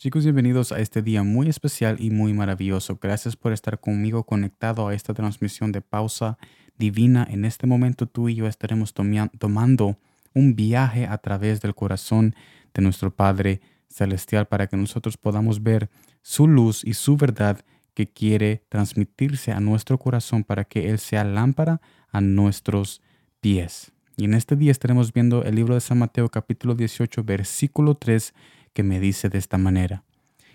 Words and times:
Chicos, 0.00 0.24
bienvenidos 0.24 0.72
a 0.72 0.78
este 0.78 1.02
día 1.02 1.22
muy 1.24 1.50
especial 1.50 1.96
y 2.00 2.08
muy 2.08 2.32
maravilloso. 2.32 2.98
Gracias 3.02 3.36
por 3.36 3.52
estar 3.52 3.80
conmigo 3.80 4.24
conectado 4.24 4.88
a 4.88 4.94
esta 4.94 5.12
transmisión 5.12 5.72
de 5.72 5.82
pausa 5.82 6.38
divina. 6.78 7.28
En 7.28 7.44
este 7.44 7.66
momento 7.66 8.06
tú 8.06 8.30
y 8.30 8.34
yo 8.34 8.46
estaremos 8.46 8.94
tomando 8.94 9.98
un 10.32 10.56
viaje 10.56 11.04
a 11.06 11.18
través 11.18 11.60
del 11.60 11.74
corazón 11.74 12.34
de 12.72 12.80
nuestro 12.80 13.14
Padre 13.14 13.60
Celestial 13.90 14.46
para 14.46 14.68
que 14.68 14.78
nosotros 14.78 15.18
podamos 15.18 15.62
ver 15.62 15.90
su 16.22 16.48
luz 16.48 16.82
y 16.82 16.94
su 16.94 17.18
verdad 17.18 17.62
que 17.92 18.10
quiere 18.10 18.64
transmitirse 18.70 19.52
a 19.52 19.60
nuestro 19.60 19.98
corazón 19.98 20.44
para 20.44 20.64
que 20.64 20.88
Él 20.88 20.98
sea 20.98 21.24
lámpara 21.24 21.82
a 22.10 22.22
nuestros 22.22 23.02
pies. 23.42 23.92
Y 24.16 24.24
en 24.24 24.32
este 24.32 24.56
día 24.56 24.70
estaremos 24.70 25.12
viendo 25.12 25.44
el 25.44 25.56
libro 25.56 25.74
de 25.74 25.82
San 25.82 25.98
Mateo 25.98 26.30
capítulo 26.30 26.74
18 26.74 27.22
versículo 27.22 27.96
3 27.96 28.32
que 28.72 28.82
me 28.82 29.00
dice 29.00 29.28
de 29.28 29.38
esta 29.38 29.58
manera. 29.58 30.04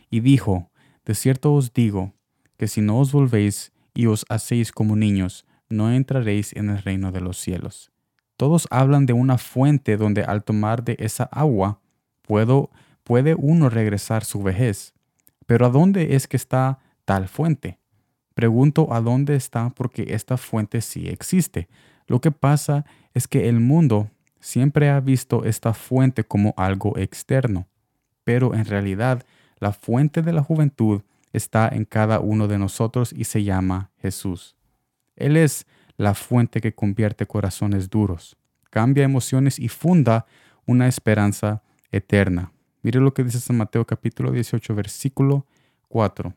Y 0.09 0.19
dijo, 0.21 0.71
de 1.05 1.15
cierto 1.15 1.53
os 1.53 1.73
digo, 1.73 2.13
que 2.57 2.67
si 2.67 2.81
no 2.81 2.99
os 2.99 3.11
volvéis 3.11 3.71
y 3.93 4.07
os 4.07 4.25
hacéis 4.29 4.71
como 4.71 4.95
niños, 4.95 5.45
no 5.69 5.91
entraréis 5.91 6.55
en 6.55 6.69
el 6.69 6.81
reino 6.81 7.11
de 7.11 7.21
los 7.21 7.38
cielos. 7.38 7.91
Todos 8.38 8.67
hablan 8.69 9.05
de 9.05 9.13
una 9.13 9.38
fuente 9.38 9.97
donde 9.97 10.23
al 10.23 10.43
tomar 10.43 10.83
de 10.83 10.95
esa 10.99 11.25
agua 11.25 11.79
puedo, 12.21 12.69
puede 13.03 13.35
uno 13.35 13.69
regresar 13.69 14.25
su 14.25 14.43
vejez. 14.43 14.93
Pero 15.45 15.66
¿a 15.66 15.69
dónde 15.69 16.16
es 16.16 16.27
que 16.27 16.38
está 16.38 16.79
tal 17.05 17.27
fuente? 17.27 17.79
Pregunto 18.33 18.91
a 18.93 18.99
dónde 18.99 19.35
está 19.35 19.69
porque 19.69 20.07
esta 20.09 20.38
fuente 20.38 20.81
sí 20.81 21.07
existe. 21.07 21.69
Lo 22.07 22.19
que 22.19 22.31
pasa 22.31 22.85
es 23.13 23.27
que 23.27 23.47
el 23.47 23.59
mundo 23.59 24.09
siempre 24.39 24.89
ha 24.89 25.00
visto 25.00 25.45
esta 25.45 25.73
fuente 25.73 26.23
como 26.23 26.53
algo 26.57 26.97
externo 26.97 27.67
pero 28.26 28.54
en 28.54 28.66
realidad 28.66 29.26
la 29.59 29.72
fuente 29.72 30.22
de 30.22 30.34
la 30.34 30.44
juventud 30.44 31.02
está 31.31 31.70
en 31.70 31.86
cada 31.86 32.20
uno 32.20 32.50
de 32.50 32.58
nosotros 32.58 33.14
y 33.16 33.23
se 33.23 33.44
llama 33.44 33.92
Jesús. 34.02 34.56
Él 35.16 35.38
es 35.38 35.66
la 35.95 36.14
fuente 36.14 36.59
que 36.59 36.73
convierte 36.73 37.26
corazones 37.26 37.90
duros, 37.90 38.36
cambia 38.70 39.06
emociones 39.06 39.59
y 39.59 39.70
funda 39.70 40.26
una 40.66 40.88
esperanza 40.88 41.64
eterna. 41.92 42.52
Mire 42.81 43.00
lo 43.00 43.14
que 43.14 43.23
dice 43.23 43.40
San 43.40 43.58
Mateo 43.58 43.86
capítulo 43.86 44.31
18 44.31 44.76
versículo 44.76 45.46
4. 45.88 46.36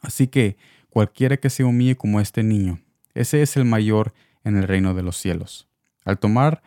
Así 0.00 0.26
que 0.26 0.56
cualquiera 0.90 1.36
que 1.36 1.50
se 1.50 1.62
humille 1.62 1.96
como 1.96 2.20
este 2.20 2.42
niño, 2.42 2.80
ese 3.14 3.42
es 3.42 3.56
el 3.56 3.64
mayor 3.64 4.12
en 4.42 4.56
el 4.56 4.66
reino 4.66 4.94
de 4.94 5.02
los 5.02 5.16
cielos. 5.16 5.68
Al 6.04 6.18
tomar 6.18 6.62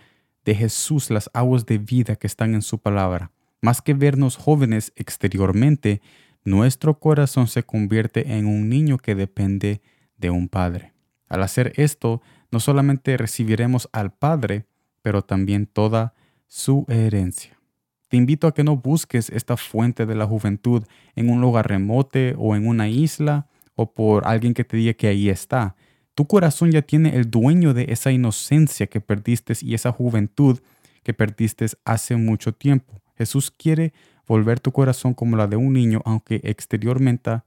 de 0.45 0.56
Jesús 0.56 1.09
las 1.09 1.30
aguas 1.33 1.66
de 1.66 1.80
vida 1.80 2.16
que 2.16 2.28
están 2.28 2.53
en 2.53 2.61
su 2.61 2.78
palabra, 2.80 3.31
más 3.66 3.81
que 3.81 3.95
vernos 3.95 4.38
jóvenes 4.38 4.94
exteriormente, 4.95 5.99
nuestro 6.44 6.99
corazón 6.99 7.47
se 7.47 7.63
convierte 7.63 8.38
en 8.38 8.45
un 8.45 8.69
niño 8.69 8.99
que 8.99 9.16
depende 9.16 9.81
de 10.17 10.30
un 10.30 10.49
padre. 10.49 10.94
Al 11.27 11.41
hacer 11.41 11.73
esto, 11.75 12.21
no 12.52 12.59
solamente 12.59 13.17
recibiremos 13.17 13.89
al 13.91 14.13
Padre, 14.13 14.67
pero 15.02 15.23
también 15.23 15.66
toda 15.66 16.13
su 16.45 16.86
herencia. 16.88 17.59
Te 18.08 18.17
invito 18.17 18.45
a 18.45 18.53
que 18.53 18.63
no 18.63 18.77
busques 18.77 19.31
esta 19.31 19.58
fuente 19.58 20.05
de 20.05 20.13
la 20.13 20.27
juventud 20.27 20.83
en 21.16 21.31
un 21.31 21.41
lugar 21.41 21.67
remoto 21.67 22.19
o 22.38 22.55
en 22.55 22.67
una 22.67 22.88
isla 22.88 23.47
o 23.73 23.91
por 23.91 24.27
alguien 24.27 24.53
que 24.53 24.63
te 24.63 24.77
diga 24.77 24.93
que 24.93 25.08
ahí 25.08 25.27
está. 25.30 25.75
Tu 26.13 26.27
corazón 26.27 26.71
ya 26.71 26.83
tiene 26.83 27.16
el 27.16 27.31
dueño 27.31 27.73
de 27.73 27.88
esa 27.89 28.11
inocencia 28.11 28.86
que 28.86 29.02
perdiste 29.02 29.53
y 29.59 29.73
esa 29.73 29.91
juventud 29.91 30.59
que 31.02 31.16
perdiste 31.16 31.66
hace 31.83 32.16
mucho 32.16 32.53
tiempo. 32.53 33.02
Jesús 33.17 33.52
quiere 33.52 33.94
volver 34.27 34.59
tu 34.59 34.71
corazón 34.71 35.14
como 35.14 35.37
la 35.37 35.48
de 35.48 35.55
un 35.55 35.73
niño, 35.73 36.02
aunque 36.05 36.42
exteriormente, 36.43 37.42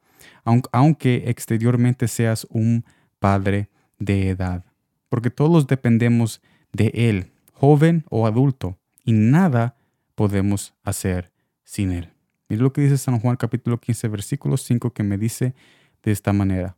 aunque 0.72 1.24
exteriormente 1.26 2.08
seas 2.08 2.46
un 2.50 2.84
padre 3.18 3.68
de 3.98 4.30
edad. 4.30 4.64
Porque 5.08 5.30
todos 5.30 5.66
dependemos 5.66 6.40
de 6.72 6.90
Él, 6.94 7.32
joven 7.52 8.04
o 8.10 8.26
adulto, 8.26 8.78
y 9.04 9.12
nada 9.12 9.76
podemos 10.14 10.74
hacer 10.82 11.32
sin 11.64 11.92
Él. 11.92 12.10
Mira 12.48 12.62
lo 12.62 12.72
que 12.72 12.82
dice 12.82 12.96
San 12.96 13.20
Juan 13.20 13.36
capítulo 13.36 13.78
15, 13.78 14.08
versículo 14.08 14.56
5, 14.56 14.92
que 14.92 15.02
me 15.02 15.18
dice 15.18 15.54
de 16.02 16.12
esta 16.12 16.32
manera. 16.32 16.76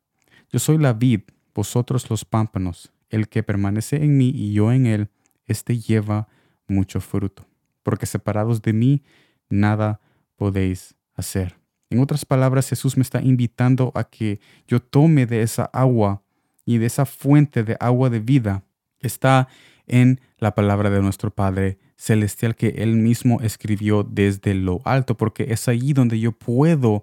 Yo 0.52 0.58
soy 0.58 0.78
la 0.78 0.92
vid, 0.92 1.20
vosotros 1.54 2.10
los 2.10 2.24
pámpanos. 2.24 2.92
El 3.08 3.28
que 3.28 3.42
permanece 3.42 3.96
en 3.96 4.16
mí 4.16 4.30
y 4.34 4.52
yo 4.52 4.72
en 4.72 4.86
él, 4.86 5.08
éste 5.46 5.78
lleva 5.78 6.28
mucho 6.68 7.00
fruto 7.00 7.49
porque 7.82 8.06
separados 8.06 8.62
de 8.62 8.72
mí 8.72 9.02
nada 9.48 10.00
podéis 10.36 10.94
hacer. 11.14 11.58
En 11.90 12.00
otras 12.00 12.24
palabras, 12.24 12.68
Jesús 12.68 12.96
me 12.96 13.02
está 13.02 13.20
invitando 13.20 13.90
a 13.94 14.04
que 14.04 14.40
yo 14.68 14.80
tome 14.80 15.26
de 15.26 15.42
esa 15.42 15.64
agua 15.72 16.22
y 16.64 16.78
de 16.78 16.86
esa 16.86 17.04
fuente 17.04 17.64
de 17.64 17.76
agua 17.80 18.10
de 18.10 18.20
vida. 18.20 18.62
Está 19.00 19.48
en 19.86 20.20
la 20.38 20.54
palabra 20.54 20.88
de 20.90 21.02
nuestro 21.02 21.30
Padre 21.30 21.78
Celestial 21.96 22.54
que 22.54 22.68
Él 22.78 22.96
mismo 22.96 23.40
escribió 23.42 24.04
desde 24.04 24.54
lo 24.54 24.80
alto, 24.84 25.16
porque 25.16 25.46
es 25.50 25.68
ahí 25.68 25.92
donde 25.92 26.20
yo 26.20 26.32
puedo 26.32 27.02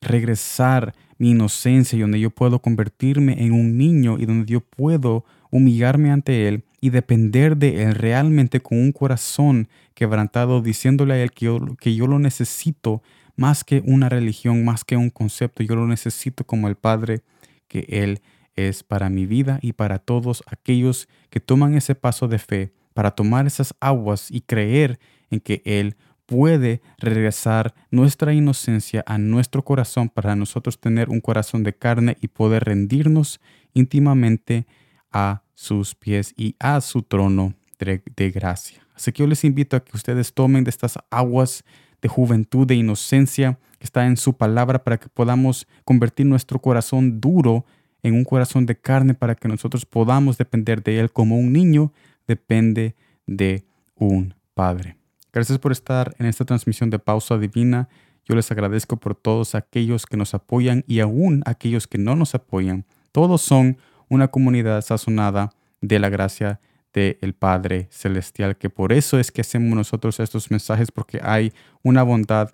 regresar 0.00 0.94
mi 1.18 1.30
inocencia 1.30 1.96
y 1.96 2.00
donde 2.00 2.20
yo 2.20 2.30
puedo 2.30 2.60
convertirme 2.60 3.44
en 3.44 3.52
un 3.52 3.78
niño 3.78 4.18
y 4.18 4.26
donde 4.26 4.52
yo 4.52 4.60
puedo 4.60 5.24
humillarme 5.50 6.10
ante 6.10 6.48
Él 6.48 6.64
y 6.80 6.90
depender 6.90 7.56
de 7.56 7.82
Él 7.82 7.94
realmente 7.94 8.60
con 8.60 8.78
un 8.78 8.92
corazón 8.92 9.68
quebrantado, 9.94 10.60
diciéndole 10.60 11.14
a 11.14 11.22
Él 11.22 11.30
que 11.32 11.46
yo, 11.46 11.60
que 11.80 11.94
yo 11.94 12.06
lo 12.06 12.18
necesito 12.18 13.02
más 13.36 13.64
que 13.64 13.82
una 13.84 14.08
religión, 14.08 14.64
más 14.64 14.84
que 14.84 14.96
un 14.96 15.10
concepto, 15.10 15.62
yo 15.62 15.76
lo 15.76 15.86
necesito 15.86 16.44
como 16.44 16.68
el 16.68 16.76
Padre 16.76 17.22
que 17.68 17.86
Él 17.88 18.20
es 18.54 18.82
para 18.82 19.10
mi 19.10 19.26
vida 19.26 19.58
y 19.62 19.72
para 19.72 19.98
todos 19.98 20.42
aquellos 20.46 21.08
que 21.30 21.40
toman 21.40 21.74
ese 21.74 21.94
paso 21.94 22.28
de 22.28 22.38
fe 22.38 22.72
para 22.96 23.10
tomar 23.10 23.46
esas 23.46 23.74
aguas 23.78 24.30
y 24.30 24.40
creer 24.40 24.98
en 25.30 25.40
que 25.40 25.60
Él 25.66 25.96
puede 26.26 26.82
regresar 26.98 27.74
nuestra 27.90 28.34
inocencia 28.34 29.02
a 29.06 29.16
nuestro 29.16 29.64
corazón 29.64 30.08
para 30.08 30.36
nosotros 30.36 30.78
tener 30.78 31.08
un 31.08 31.20
corazón 31.20 31.62
de 31.62 31.72
carne 31.72 32.16
y 32.20 32.28
poder 32.28 32.64
rendirnos 32.64 33.40
íntimamente 33.72 34.66
a 35.12 35.42
sus 35.54 35.94
pies 35.94 36.34
y 36.36 36.56
a 36.58 36.80
su 36.80 37.02
trono 37.02 37.54
de, 37.78 38.30
gracia. 38.30 38.86
Así 38.94 39.12
que 39.12 39.22
yo 39.22 39.26
les 39.26 39.44
invito 39.44 39.76
a 39.76 39.84
que 39.84 39.96
ustedes 39.96 40.32
tomen 40.32 40.64
de 40.64 40.70
estas 40.70 40.98
aguas 41.10 41.64
de 42.02 42.08
juventud, 42.08 42.66
de 42.66 42.74
inocencia 42.74 43.58
que 43.78 43.84
está 43.84 44.06
en 44.06 44.16
su 44.16 44.36
palabra 44.36 44.82
para 44.82 44.98
que 44.98 45.08
podamos 45.08 45.66
convertir 45.84 46.26
nuestro 46.26 46.60
corazón 46.60 47.20
duro 47.20 47.64
en 48.02 48.14
un 48.14 48.24
corazón 48.24 48.66
de 48.66 48.78
carne 48.78 49.14
para 49.14 49.34
que 49.34 49.48
nosotros 49.48 49.84
podamos 49.84 50.38
depender 50.38 50.82
de 50.82 51.00
Él 51.00 51.10
como 51.10 51.38
un 51.38 51.52
niño 51.52 51.92
depende 52.26 52.94
de 53.26 53.64
un 53.94 54.34
padre. 54.54 54.96
Gracias 55.36 55.58
por 55.58 55.70
estar 55.70 56.16
en 56.18 56.24
esta 56.24 56.46
transmisión 56.46 56.88
de 56.88 56.98
Pausa 56.98 57.36
Divina. 57.36 57.90
Yo 58.24 58.34
les 58.34 58.50
agradezco 58.50 58.96
por 58.96 59.14
todos 59.14 59.54
aquellos 59.54 60.06
que 60.06 60.16
nos 60.16 60.32
apoyan 60.32 60.82
y 60.86 61.00
aún 61.00 61.42
aquellos 61.44 61.86
que 61.86 61.98
no 61.98 62.16
nos 62.16 62.34
apoyan. 62.34 62.86
Todos 63.12 63.42
son 63.42 63.76
una 64.08 64.28
comunidad 64.28 64.80
sazonada 64.80 65.50
de 65.82 65.98
la 65.98 66.08
gracia 66.08 66.58
del 66.94 67.34
Padre 67.34 67.86
Celestial, 67.90 68.56
que 68.56 68.70
por 68.70 68.94
eso 68.94 69.18
es 69.18 69.30
que 69.30 69.42
hacemos 69.42 69.76
nosotros 69.76 70.18
estos 70.20 70.50
mensajes, 70.50 70.90
porque 70.90 71.20
hay 71.22 71.52
una 71.82 72.02
bondad, 72.02 72.48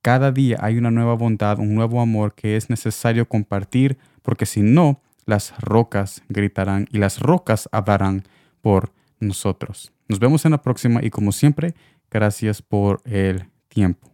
cada 0.00 0.32
día 0.32 0.56
hay 0.62 0.78
una 0.78 0.90
nueva 0.90 1.12
bondad, 1.16 1.58
un 1.58 1.74
nuevo 1.74 2.00
amor 2.00 2.34
que 2.34 2.56
es 2.56 2.70
necesario 2.70 3.28
compartir, 3.28 3.98
porque 4.22 4.46
si 4.46 4.62
no, 4.62 5.02
las 5.26 5.52
rocas 5.60 6.22
gritarán 6.30 6.88
y 6.90 6.96
las 6.96 7.20
rocas 7.20 7.68
hablarán 7.70 8.24
por 8.62 8.94
nosotros. 9.20 9.92
Nos 10.08 10.18
vemos 10.18 10.44
en 10.44 10.52
la 10.52 10.62
próxima 10.62 11.00
y 11.02 11.10
como 11.10 11.32
siempre, 11.32 11.74
Gracias 12.14 12.62
por 12.62 13.02
el 13.06 13.50
tiempo. 13.66 14.13